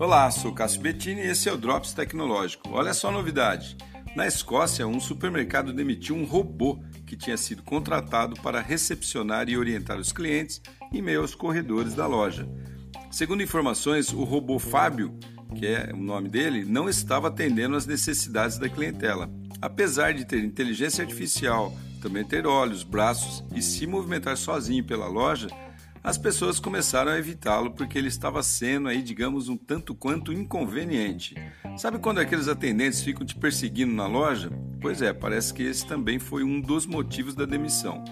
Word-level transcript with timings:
Olá, 0.00 0.30
sou 0.30 0.52
Cássio 0.52 0.80
Bettini 0.80 1.22
e 1.22 1.26
esse 1.26 1.48
é 1.48 1.52
o 1.52 1.56
Drops 1.56 1.92
Tecnológico. 1.92 2.70
Olha 2.70 2.94
só 2.94 3.08
a 3.08 3.12
novidade. 3.12 3.76
Na 4.14 4.28
Escócia, 4.28 4.86
um 4.86 5.00
supermercado 5.00 5.72
demitiu 5.72 6.14
um 6.14 6.24
robô 6.24 6.78
que 7.04 7.16
tinha 7.16 7.36
sido 7.36 7.64
contratado 7.64 8.40
para 8.40 8.60
recepcionar 8.60 9.48
e 9.48 9.58
orientar 9.58 9.98
os 9.98 10.12
clientes 10.12 10.62
em 10.92 11.02
meio 11.02 11.22
aos 11.22 11.34
corredores 11.34 11.94
da 11.94 12.06
loja. 12.06 12.48
Segundo 13.10 13.42
informações, 13.42 14.12
o 14.12 14.22
robô 14.22 14.60
Fábio, 14.60 15.18
que 15.56 15.66
é 15.66 15.90
o 15.92 15.96
nome 15.96 16.28
dele, 16.28 16.64
não 16.64 16.88
estava 16.88 17.26
atendendo 17.26 17.74
às 17.74 17.84
necessidades 17.84 18.56
da 18.56 18.68
clientela. 18.68 19.28
Apesar 19.60 20.14
de 20.14 20.24
ter 20.24 20.44
inteligência 20.44 21.02
artificial, 21.02 21.76
também 22.00 22.24
ter 22.24 22.46
olhos, 22.46 22.84
braços 22.84 23.44
e 23.52 23.60
se 23.60 23.84
movimentar 23.84 24.36
sozinho 24.36 24.84
pela 24.84 25.08
loja, 25.08 25.48
as 26.02 26.16
pessoas 26.16 26.60
começaram 26.60 27.12
a 27.12 27.18
evitá-lo 27.18 27.72
porque 27.72 27.98
ele 27.98 28.08
estava 28.08 28.42
sendo 28.42 28.88
aí, 28.88 29.02
digamos, 29.02 29.48
um 29.48 29.56
tanto 29.56 29.94
quanto 29.94 30.32
inconveniente. 30.32 31.34
Sabe 31.76 31.98
quando 31.98 32.18
aqueles 32.18 32.48
atendentes 32.48 33.02
ficam 33.02 33.26
te 33.26 33.34
perseguindo 33.34 33.92
na 33.92 34.06
loja? 34.06 34.50
Pois 34.80 35.02
é, 35.02 35.12
parece 35.12 35.52
que 35.52 35.62
esse 35.62 35.86
também 35.86 36.18
foi 36.18 36.44
um 36.44 36.60
dos 36.60 36.86
motivos 36.86 37.34
da 37.34 37.44
demissão. 37.44 38.04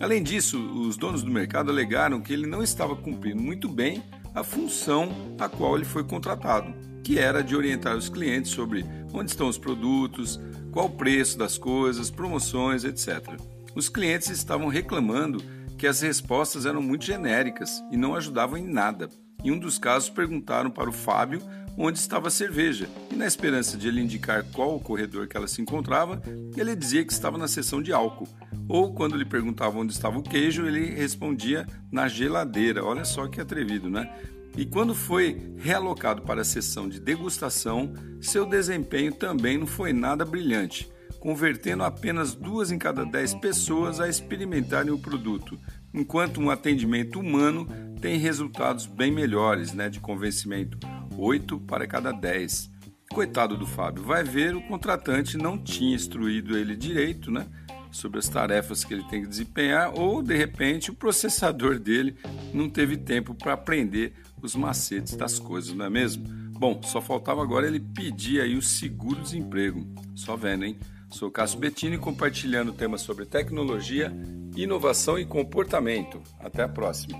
Além 0.00 0.22
disso, 0.22 0.58
os 0.58 0.96
donos 0.96 1.22
do 1.22 1.30
mercado 1.30 1.70
alegaram 1.70 2.20
que 2.20 2.32
ele 2.32 2.46
não 2.46 2.62
estava 2.62 2.96
cumprindo 2.96 3.42
muito 3.42 3.68
bem 3.68 4.02
a 4.34 4.42
função 4.42 5.36
a 5.38 5.48
qual 5.48 5.76
ele 5.76 5.84
foi 5.84 6.04
contratado, 6.04 6.72
que 7.02 7.18
era 7.18 7.42
de 7.42 7.54
orientar 7.54 7.96
os 7.96 8.08
clientes 8.08 8.50
sobre 8.50 8.84
onde 9.12 9.30
estão 9.30 9.48
os 9.48 9.58
produtos, 9.58 10.40
qual 10.72 10.86
o 10.86 10.90
preço 10.90 11.36
das 11.36 11.58
coisas, 11.58 12.10
promoções, 12.10 12.84
etc. 12.84 13.38
Os 13.74 13.88
clientes 13.88 14.30
estavam 14.30 14.68
reclamando 14.68 15.42
que 15.80 15.86
as 15.86 16.02
respostas 16.02 16.66
eram 16.66 16.82
muito 16.82 17.06
genéricas 17.06 17.82
e 17.90 17.96
não 17.96 18.14
ajudavam 18.14 18.58
em 18.58 18.68
nada. 18.68 19.08
Em 19.42 19.50
um 19.50 19.58
dos 19.58 19.78
casos, 19.78 20.10
perguntaram 20.10 20.70
para 20.70 20.90
o 20.90 20.92
Fábio 20.92 21.40
onde 21.78 21.98
estava 21.98 22.28
a 22.28 22.30
cerveja 22.30 22.86
e, 23.10 23.16
na 23.16 23.26
esperança 23.26 23.78
de 23.78 23.88
ele 23.88 24.02
indicar 24.02 24.44
qual 24.52 24.76
o 24.76 24.80
corredor 24.80 25.26
que 25.26 25.38
ela 25.38 25.48
se 25.48 25.62
encontrava, 25.62 26.22
ele 26.54 26.76
dizia 26.76 27.02
que 27.02 27.10
estava 27.14 27.38
na 27.38 27.48
seção 27.48 27.82
de 27.82 27.94
álcool. 27.94 28.28
Ou, 28.68 28.92
quando 28.92 29.16
lhe 29.16 29.24
perguntavam 29.24 29.80
onde 29.80 29.94
estava 29.94 30.18
o 30.18 30.22
queijo, 30.22 30.66
ele 30.66 30.84
respondia 30.94 31.66
na 31.90 32.08
geladeira. 32.08 32.84
Olha 32.84 33.06
só 33.06 33.26
que 33.26 33.40
atrevido, 33.40 33.88
né? 33.88 34.12
E 34.58 34.66
quando 34.66 34.94
foi 34.94 35.54
realocado 35.56 36.20
para 36.20 36.42
a 36.42 36.44
sessão 36.44 36.90
de 36.90 37.00
degustação, 37.00 37.94
seu 38.20 38.44
desempenho 38.44 39.14
também 39.14 39.56
não 39.56 39.66
foi 39.66 39.94
nada 39.94 40.26
brilhante 40.26 40.90
convertendo 41.20 41.84
apenas 41.84 42.34
duas 42.34 42.72
em 42.72 42.78
cada 42.78 43.04
dez 43.04 43.34
pessoas 43.34 44.00
a 44.00 44.08
experimentarem 44.08 44.90
o 44.90 44.98
produto, 44.98 45.58
enquanto 45.92 46.40
um 46.40 46.50
atendimento 46.50 47.20
humano 47.20 47.68
tem 48.00 48.18
resultados 48.18 48.86
bem 48.86 49.12
melhores, 49.12 49.74
né, 49.74 49.90
de 49.90 50.00
convencimento, 50.00 50.78
8 51.16 51.60
para 51.60 51.86
cada 51.86 52.10
10. 52.10 52.70
Coitado 53.12 53.56
do 53.56 53.66
Fábio, 53.66 54.02
vai 54.02 54.24
ver, 54.24 54.56
o 54.56 54.62
contratante 54.62 55.36
não 55.36 55.58
tinha 55.58 55.94
instruído 55.94 56.56
ele 56.56 56.74
direito, 56.74 57.30
né, 57.30 57.46
sobre 57.90 58.18
as 58.18 58.28
tarefas 58.28 58.84
que 58.84 58.94
ele 58.94 59.04
tem 59.04 59.22
que 59.22 59.28
desempenhar, 59.28 59.92
ou 59.94 60.22
de 60.22 60.36
repente 60.36 60.90
o 60.90 60.94
processador 60.94 61.78
dele 61.78 62.16
não 62.54 62.70
teve 62.70 62.96
tempo 62.96 63.34
para 63.34 63.52
aprender 63.52 64.14
os 64.40 64.54
macetes 64.54 65.16
das 65.16 65.38
coisas, 65.38 65.74
não 65.74 65.84
é 65.84 65.90
mesmo? 65.90 66.39
Bom, 66.60 66.78
só 66.82 67.00
faltava 67.00 67.42
agora 67.42 67.66
ele 67.66 67.80
pedir 67.80 68.42
aí 68.42 68.54
o 68.54 68.60
seguro-desemprego. 68.60 69.82
Só 70.14 70.36
vendo, 70.36 70.66
hein? 70.66 70.78
Sou 71.08 71.30
Cássio 71.30 71.58
Bettini 71.58 71.96
compartilhando 71.96 72.70
temas 72.70 73.00
sobre 73.00 73.24
tecnologia, 73.24 74.12
inovação 74.54 75.18
e 75.18 75.24
comportamento. 75.24 76.20
Até 76.38 76.62
a 76.62 76.68
próxima. 76.68 77.18